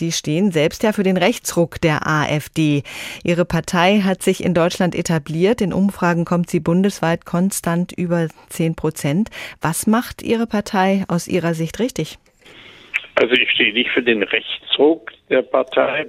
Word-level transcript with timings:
Sie 0.00 0.12
stehen 0.12 0.50
selbst 0.50 0.82
ja 0.82 0.92
für 0.92 1.02
den 1.02 1.18
Rechtsruck 1.18 1.78
der 1.78 2.06
AfD. 2.06 2.84
Ihre 3.22 3.44
Partei 3.44 4.00
hat 4.00 4.22
sich 4.22 4.42
in 4.42 4.54
Deutschland 4.54 4.94
etabliert. 4.94 5.60
In 5.60 5.74
Umfragen 5.74 6.24
kommt 6.24 6.48
sie 6.48 6.58
bundesweit 6.58 7.26
konstant 7.26 7.92
über 7.92 8.28
10 8.48 8.76
Prozent. 8.76 9.28
Was 9.60 9.86
macht 9.86 10.22
Ihre 10.22 10.46
Partei 10.46 11.04
aus 11.08 11.28
Ihrer 11.28 11.52
Sicht 11.52 11.80
richtig? 11.80 12.16
Also 13.16 13.34
ich 13.34 13.50
stehe 13.50 13.74
nicht 13.74 13.90
für 13.90 14.02
den 14.02 14.22
Rechtsruck 14.22 15.12
der 15.28 15.42
Partei. 15.42 16.06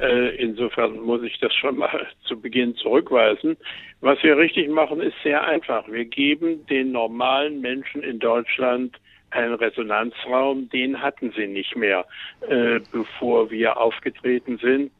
Äh, 0.00 0.34
insofern 0.42 0.98
muss 0.98 1.22
ich 1.22 1.38
das 1.38 1.54
schon 1.54 1.76
mal 1.76 2.08
zu 2.24 2.40
Beginn 2.40 2.74
zurückweisen. 2.74 3.56
Was 4.00 4.20
wir 4.24 4.36
richtig 4.36 4.68
machen, 4.68 5.00
ist 5.00 5.14
sehr 5.22 5.44
einfach. 5.44 5.86
Wir 5.86 6.06
geben 6.06 6.66
den 6.66 6.90
normalen 6.90 7.60
Menschen 7.60 8.02
in 8.02 8.18
Deutschland 8.18 8.98
einen 9.30 9.54
Resonanzraum, 9.54 10.68
den 10.70 11.02
hatten 11.02 11.32
sie 11.36 11.46
nicht 11.46 11.76
mehr, 11.76 12.06
äh, 12.48 12.80
bevor 12.92 13.50
wir 13.50 13.78
aufgetreten 13.78 14.58
sind 14.58 14.90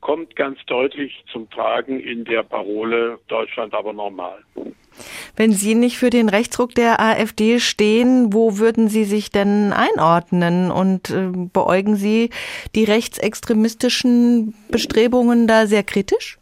kommt 0.00 0.36
ganz 0.36 0.58
deutlich 0.66 1.24
zum 1.32 1.50
Tragen 1.50 2.00
in 2.00 2.24
der 2.24 2.42
Parole 2.42 3.18
Deutschland 3.28 3.74
aber 3.74 3.92
normal. 3.92 4.38
Wenn 5.36 5.52
Sie 5.52 5.74
nicht 5.74 5.98
für 5.98 6.10
den 6.10 6.28
Rechtsruck 6.28 6.74
der 6.74 7.00
AfD 7.00 7.60
stehen, 7.60 8.32
wo 8.32 8.58
würden 8.58 8.88
Sie 8.88 9.04
sich 9.04 9.30
denn 9.30 9.72
einordnen 9.72 10.70
und 10.70 11.10
äh, 11.10 11.30
beäugen 11.52 11.96
Sie 11.96 12.30
die 12.74 12.84
rechtsextremistischen 12.84 14.54
Bestrebungen 14.70 15.46
da 15.46 15.66
sehr 15.66 15.84
kritisch? 15.84 16.37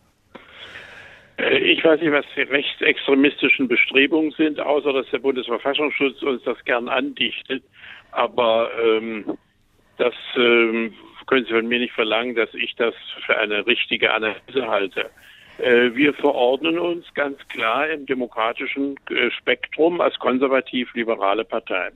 Äh, 1.39 1.59
ich 1.59 1.85
weiß 1.85 2.01
nicht, 2.01 2.13
was 2.13 2.25
die 2.35 2.43
rechtsextremistischen 2.43 3.69
Bestrebungen 3.69 4.33
sind, 4.33 4.61
außer 4.61 4.93
dass 4.93 5.09
der 5.11 5.19
Bundesverfassungsschutz 5.19 6.23
uns 6.23 6.43
das 6.45 6.63
gern 6.65 6.89
andichtet. 6.89 7.63
Aber 8.13 8.71
ähm, 8.83 9.37
das 9.99 10.15
ähm, 10.37 10.95
können 11.27 11.45
Sie 11.45 11.53
von 11.53 11.67
mir 11.67 11.79
nicht 11.79 11.95
verlangen, 11.95 12.35
dass 12.35 12.53
ich 12.55 12.75
das 12.77 12.95
für 13.25 13.37
eine 13.37 13.67
richtige 13.67 14.13
Analyse 14.13 14.69
halte. 14.69 15.11
Äh, 15.59 15.95
wir 15.95 16.15
verordnen 16.15 16.79
uns 16.79 17.07
ganz 17.15 17.39
klar 17.49 17.89
im 17.89 18.07
demokratischen 18.07 18.97
äh, 19.11 19.31
Spektrum 19.31 20.01
als 20.01 20.19
konservativ-liberale 20.19 21.45
Partei. 21.45 21.91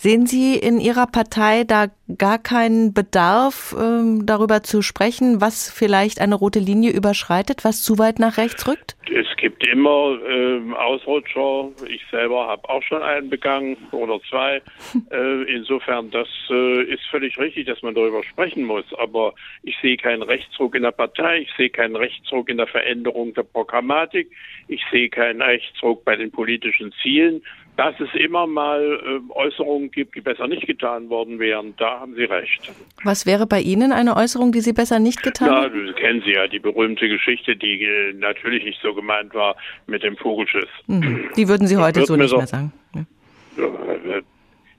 Sehen 0.00 0.26
Sie 0.26 0.54
in 0.54 0.78
Ihrer 0.78 1.08
Partei 1.08 1.64
da 1.64 1.86
gar 2.16 2.38
keinen 2.38 2.94
Bedarf, 2.94 3.74
ähm, 3.76 4.26
darüber 4.26 4.62
zu 4.62 4.80
sprechen, 4.80 5.40
was 5.40 5.68
vielleicht 5.68 6.20
eine 6.20 6.36
rote 6.36 6.60
Linie 6.60 6.92
überschreitet, 6.92 7.64
was 7.64 7.82
zu 7.82 7.98
weit 7.98 8.20
nach 8.20 8.38
rechts 8.38 8.68
rückt? 8.68 8.96
Es 9.12 9.26
gibt 9.36 9.66
immer 9.66 10.16
ähm, 10.28 10.72
Ausrutscher. 10.74 11.70
Ich 11.88 12.02
selber 12.12 12.46
habe 12.46 12.68
auch 12.68 12.82
schon 12.84 13.02
einen 13.02 13.28
begangen 13.28 13.76
oder 13.90 14.20
zwei. 14.30 14.62
Äh, 15.10 15.42
insofern, 15.44 16.10
das 16.10 16.28
äh, 16.50 16.82
ist 16.82 17.04
völlig 17.10 17.38
richtig, 17.38 17.66
dass 17.66 17.82
man 17.82 17.94
darüber 17.94 18.22
sprechen 18.22 18.64
muss. 18.64 18.84
Aber 18.98 19.32
ich 19.62 19.74
sehe 19.80 19.96
keinen 19.96 20.22
Rechtsruck 20.22 20.74
in 20.74 20.82
der 20.82 20.90
Partei. 20.90 21.38
Ich 21.38 21.50
sehe 21.56 21.70
keinen 21.70 21.96
Rechtsruck 21.96 22.48
in 22.50 22.58
der 22.58 22.66
Veränderung 22.66 23.32
der 23.32 23.44
Programmatik. 23.44 24.30
Ich 24.66 24.82
sehe 24.90 25.08
keinen 25.08 25.40
Rechtsruck 25.40 26.04
bei 26.04 26.16
den 26.16 26.30
politischen 26.30 26.92
Zielen. 27.02 27.42
Dass 27.78 27.94
es 28.00 28.12
immer 28.14 28.48
mal 28.48 28.82
äh, 28.82 29.32
Äußerungen 29.34 29.92
gibt, 29.92 30.16
die 30.16 30.20
besser 30.20 30.48
nicht 30.48 30.66
getan 30.66 31.08
worden 31.10 31.38
wären, 31.38 31.74
da 31.76 32.00
haben 32.00 32.16
Sie 32.16 32.24
recht. 32.24 32.72
Was 33.04 33.24
wäre 33.24 33.46
bei 33.46 33.60
Ihnen 33.60 33.92
eine 33.92 34.16
Äußerung, 34.16 34.50
die 34.50 34.58
Sie 34.58 34.72
besser 34.72 34.98
nicht 34.98 35.22
getan 35.22 35.48
haben? 35.48 35.86
Ja, 35.86 35.92
das 35.92 35.94
kennen 35.94 36.20
Sie 36.26 36.32
ja, 36.32 36.48
die 36.48 36.58
berühmte 36.58 37.08
Geschichte, 37.08 37.54
die 37.54 37.84
äh, 37.84 38.14
natürlich 38.14 38.64
nicht 38.64 38.80
so 38.82 38.92
gemeint 38.94 39.32
war 39.32 39.54
mit 39.86 40.02
dem 40.02 40.16
Vogelschiss. 40.16 40.66
Mhm. 40.88 41.30
Die 41.36 41.46
würden 41.46 41.68
Sie 41.68 41.76
heute 41.76 42.04
so 42.04 42.16
nicht 42.16 42.30
so, 42.30 42.38
mehr 42.38 42.48
sagen. 42.48 42.72
Äh, 42.96 44.22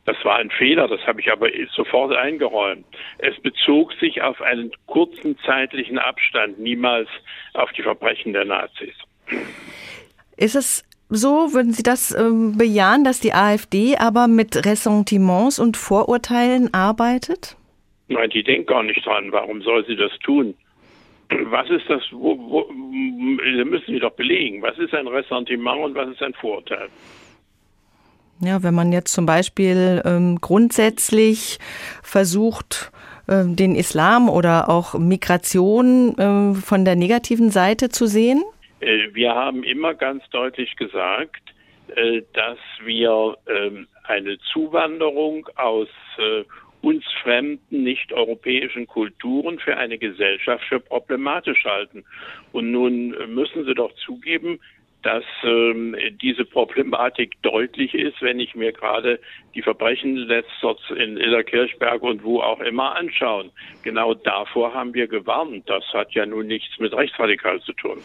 das 0.03 0.17
war 0.25 0.35
ein 0.35 0.49
Fehler, 0.49 0.89
das 0.89 0.99
habe 1.07 1.21
ich 1.21 1.31
aber 1.31 1.47
sofort 1.73 2.13
eingeräumt. 2.13 2.85
Es 3.19 3.39
bezog 3.39 3.93
sich 4.01 4.21
auf 4.21 4.41
einen 4.41 4.71
kurzen 4.87 5.37
zeitlichen 5.45 5.99
Abstand, 5.99 6.59
niemals 6.59 7.07
auf 7.53 7.71
die 7.71 7.81
Verbrechen 7.81 8.33
der 8.33 8.43
Nazis. 8.43 8.93
Ist 10.35 10.55
es 10.55 10.88
so, 11.09 11.53
würden 11.53 11.73
Sie 11.73 11.83
das 11.83 12.11
ähm, 12.13 12.57
bejahen, 12.57 13.03
dass 13.03 13.19
die 13.19 13.33
AfD 13.33 13.97
aber 13.97 14.27
mit 14.27 14.65
Ressentiments 14.65 15.57
und 15.57 15.75
Vorurteilen 15.75 16.71
arbeitet? 16.73 17.57
Nein, 18.09 18.29
die 18.29 18.43
denkt 18.43 18.67
gar 18.67 18.83
nicht 18.83 19.05
dran. 19.05 19.31
Warum 19.31 19.61
soll 19.61 19.85
sie 19.85 19.95
das 19.95 20.11
tun? 20.23 20.55
Was 21.29 21.69
ist 21.69 21.87
das? 21.89 22.01
Wo, 22.11 22.37
wo, 22.37 22.65
müssen 22.71 23.93
Sie 23.93 23.99
doch 23.99 24.13
belegen. 24.13 24.61
Was 24.61 24.77
ist 24.77 24.93
ein 24.93 25.07
Ressentiment 25.07 25.83
und 25.83 25.95
was 25.95 26.09
ist 26.09 26.21
ein 26.21 26.33
Vorurteil? 26.33 26.89
Ja, 28.41 28.63
wenn 28.63 28.73
man 28.73 28.91
jetzt 28.91 29.13
zum 29.13 29.25
Beispiel 29.25 30.01
ähm, 30.05 30.39
grundsätzlich 30.41 31.59
versucht, 32.01 32.91
äh, 33.27 33.43
den 33.45 33.75
Islam 33.75 34.29
oder 34.29 34.69
auch 34.69 34.97
Migration 34.97 36.17
äh, 36.17 36.53
von 36.55 36.85
der 36.85 36.95
negativen 36.95 37.51
Seite 37.51 37.89
zu 37.89 38.07
sehen? 38.07 38.43
Äh, 38.79 39.13
wir 39.13 39.33
haben 39.33 39.63
immer 39.63 39.93
ganz 39.93 40.27
deutlich 40.29 40.75
gesagt, 40.75 41.41
äh, 41.95 42.21
dass 42.33 42.59
wir 42.83 43.37
ähm, 43.47 43.87
eine 44.03 44.37
Zuwanderung 44.51 45.47
aus 45.55 45.89
äh, 46.17 46.43
uns 46.81 47.03
fremden, 47.23 47.83
nicht-europäischen 47.83 48.87
Kulturen 48.87 49.59
für 49.59 49.75
eine 49.75 49.97
Gesellschaft 49.97 50.63
für 50.65 50.79
problematisch 50.79 51.65
halten. 51.65 52.05
Und 52.53 52.71
nun 52.71 53.09
müssen 53.33 53.65
Sie 53.65 53.73
doch 53.73 53.93
zugeben, 53.95 54.61
dass 55.03 55.23
ähm, 55.43 55.95
diese 56.21 56.45
Problematik 56.45 57.41
deutlich 57.41 57.93
ist, 57.93 58.21
wenn 58.21 58.39
ich 58.39 58.55
mir 58.55 58.73
gerade 58.73 59.19
die 59.55 59.61
Verbrechen 59.61 60.15
letzter 60.15 60.75
in 60.95 61.17
Illerkirchberg 61.17 62.01
und 62.01 62.23
wo 62.23 62.41
auch 62.41 62.59
immer 62.59 62.95
anschauen. 62.95 63.51
Genau 63.83 64.13
davor 64.13 64.73
haben 64.73 64.93
wir 64.93 65.07
gewarnt. 65.07 65.69
Das 65.69 65.83
hat 65.93 66.11
ja 66.11 66.25
nun 66.25 66.47
nichts 66.47 66.79
mit 66.79 66.93
rechtsradikal 66.93 67.61
zu 67.61 67.73
tun. 67.73 67.99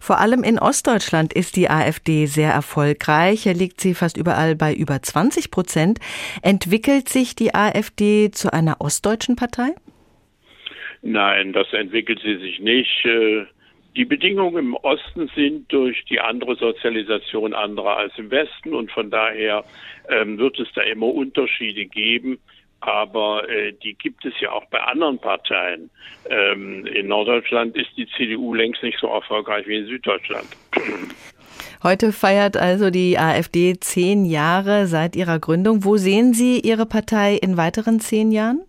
Vor 0.00 0.18
allem 0.18 0.44
in 0.44 0.58
Ostdeutschland 0.58 1.32
ist 1.32 1.56
die 1.56 1.68
AfD 1.68 2.26
sehr 2.26 2.52
erfolgreich. 2.52 3.42
Hier 3.42 3.54
liegt 3.54 3.80
sie 3.80 3.94
fast 3.94 4.16
überall 4.16 4.54
bei 4.54 4.72
über 4.72 5.02
20 5.02 5.50
Prozent. 5.50 5.98
Entwickelt 6.42 7.08
sich 7.08 7.34
die 7.34 7.54
AfD 7.54 8.30
zu 8.30 8.52
einer 8.52 8.80
ostdeutschen 8.80 9.36
Partei? 9.36 9.74
Nein, 11.02 11.52
das 11.52 11.72
entwickelt 11.72 12.20
sie 12.22 12.36
sich 12.36 12.60
nicht. 12.60 13.04
Äh, 13.04 13.46
die 13.96 14.04
Bedingungen 14.04 14.58
im 14.58 14.74
Osten 14.74 15.30
sind 15.34 15.72
durch 15.72 16.04
die 16.04 16.20
andere 16.20 16.56
Sozialisation 16.56 17.54
anderer 17.54 17.96
als 17.96 18.12
im 18.16 18.30
Westen 18.30 18.74
und 18.74 18.90
von 18.90 19.10
daher 19.10 19.64
ähm, 20.08 20.38
wird 20.38 20.58
es 20.58 20.68
da 20.74 20.82
immer 20.82 21.06
Unterschiede 21.06 21.86
geben. 21.86 22.38
Aber 22.80 23.46
äh, 23.48 23.72
die 23.72 23.94
gibt 23.94 24.24
es 24.24 24.32
ja 24.40 24.52
auch 24.52 24.64
bei 24.66 24.80
anderen 24.80 25.18
Parteien. 25.18 25.90
Ähm, 26.30 26.86
in 26.86 27.08
Norddeutschland 27.08 27.76
ist 27.76 27.90
die 27.96 28.06
CDU 28.16 28.54
längst 28.54 28.82
nicht 28.82 28.98
so 28.98 29.08
erfolgreich 29.08 29.66
wie 29.66 29.76
in 29.76 29.86
Süddeutschland. 29.86 30.48
Heute 31.82 32.12
feiert 32.12 32.56
also 32.56 32.90
die 32.90 33.18
AfD 33.18 33.78
zehn 33.80 34.24
Jahre 34.24 34.86
seit 34.86 35.14
ihrer 35.16 35.38
Gründung. 35.38 35.84
Wo 35.84 35.96
sehen 35.96 36.32
Sie 36.32 36.60
Ihre 36.60 36.86
Partei 36.86 37.36
in 37.36 37.56
weiteren 37.56 38.00
zehn 38.00 38.30
Jahren? 38.32 38.62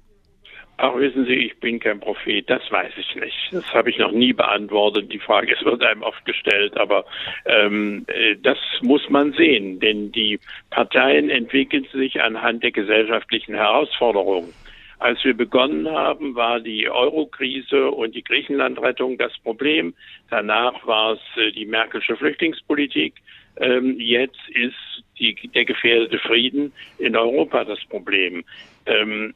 Ach, 0.84 0.96
wissen 0.96 1.26
Sie, 1.26 1.36
ich 1.36 1.60
bin 1.60 1.80
kein 1.80 2.00
Prophet, 2.00 2.50
das 2.50 2.64
weiß 2.72 2.94
ich 2.98 3.16
nicht. 3.16 3.38
Das 3.52 3.72
habe 3.72 3.92
ich 3.92 4.00
noch 4.00 4.12
nie 4.12 4.34
beantwortet. 4.34 5.14
Die 5.14 5.20
Frage 5.20 5.54
es 5.54 5.64
wird 5.64 5.84
einem 5.84 6.02
oft 6.02 6.26
gestellt, 6.26 6.76
aber 6.76 7.06
ähm, 7.46 8.04
äh, 8.08 8.36
das 8.42 8.58
muss 8.82 9.08
man 9.08 9.32
sehen, 9.34 9.80
denn 9.80 10.12
die 10.12 10.40
Parteien 10.72 11.30
entwickeln 11.30 11.86
sich 11.94 12.20
anhand 12.20 12.64
der 12.64 12.72
gesellschaftlichen 12.72 13.54
Herausforderungen. 13.54 14.56
Als 14.98 15.24
wir 15.24 15.36
begonnen 15.36 15.88
haben, 15.88 16.34
war 16.34 16.60
die 16.60 16.90
Eurokrise 16.90 17.92
und 17.92 18.16
die 18.16 18.24
Griechenlandrettung 18.24 19.20
das 19.20 19.38
Problem. 19.44 19.94
Danach 20.32 20.88
war 20.88 21.14
es 21.14 21.20
äh, 21.38 21.52
die 21.52 21.68
Merkelsche 21.68 22.16
Flüchtlingspolitik. 22.16 23.14
Ähm, 23.58 23.98
jetzt 24.00 24.50
ist 24.50 25.04
die, 25.20 25.36
der 25.54 25.66
gefährdete 25.66 26.18
Frieden 26.18 26.74
in 26.98 27.16
Europa 27.16 27.66
das 27.66 27.86
Problem. 27.86 28.44
Ähm, 28.88 29.36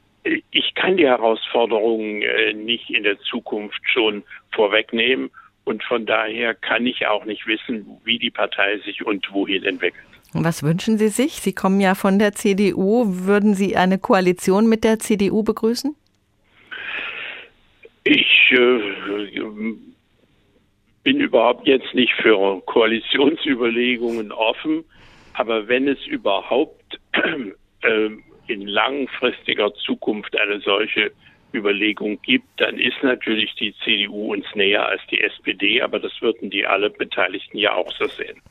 ich 0.51 0.73
kann 0.75 0.97
die 0.97 1.05
Herausforderungen 1.05 2.21
äh, 2.21 2.53
nicht 2.53 2.89
in 2.89 3.03
der 3.03 3.19
Zukunft 3.19 3.81
schon 3.91 4.23
vorwegnehmen 4.53 5.29
und 5.65 5.83
von 5.83 6.05
daher 6.05 6.53
kann 6.53 6.85
ich 6.85 7.07
auch 7.07 7.25
nicht 7.25 7.47
wissen, 7.47 7.85
wie 8.03 8.19
die 8.19 8.31
Partei 8.31 8.77
sich 8.79 9.05
und 9.05 9.31
wohin 9.31 9.63
entwickelt. 9.63 10.05
Was 10.33 10.63
wünschen 10.63 10.97
Sie 10.97 11.07
sich? 11.07 11.33
Sie 11.33 11.53
kommen 11.53 11.79
ja 11.79 11.95
von 11.95 12.19
der 12.19 12.33
CDU. 12.33 13.05
Würden 13.07 13.53
Sie 13.53 13.77
eine 13.77 13.97
Koalition 13.97 14.67
mit 14.67 14.83
der 14.83 14.99
CDU 14.99 15.43
begrüßen? 15.43 15.95
Ich 18.03 18.51
äh, 18.51 19.39
bin 21.03 21.19
überhaupt 21.19 21.65
jetzt 21.67 21.93
nicht 21.93 22.13
für 22.21 22.61
Koalitionsüberlegungen 22.65 24.31
offen, 24.31 24.83
aber 25.33 25.67
wenn 25.67 25.87
es 25.87 26.05
überhaupt 26.05 26.99
äh, 27.81 28.09
in 28.47 28.67
langfristiger 28.67 29.73
Zukunft 29.75 30.37
eine 30.39 30.59
solche 30.61 31.11
Überlegung 31.53 32.21
gibt, 32.21 32.47
dann 32.57 32.77
ist 32.77 33.01
natürlich 33.01 33.55
die 33.55 33.73
CDU 33.83 34.33
uns 34.33 34.45
näher 34.55 34.85
als 34.85 35.01
die 35.09 35.21
SPD, 35.21 35.81
aber 35.81 35.99
das 35.99 36.11
würden 36.21 36.49
die 36.49 36.65
alle 36.65 36.89
Beteiligten 36.89 37.57
ja 37.57 37.73
auch 37.73 37.91
so 37.93 38.07
sehen. 38.07 38.41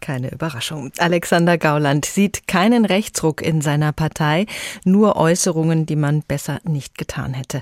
Keine 0.00 0.32
Überraschung. 0.32 0.90
Alexander 0.98 1.58
Gauland 1.58 2.06
sieht 2.06 2.48
keinen 2.48 2.84
Rechtsruck 2.84 3.42
in 3.42 3.60
seiner 3.60 3.92
Partei, 3.92 4.46
nur 4.84 5.16
Äußerungen, 5.16 5.86
die 5.86 5.96
man 5.96 6.22
besser 6.26 6.60
nicht 6.64 6.96
getan 6.96 7.34
hätte. 7.34 7.58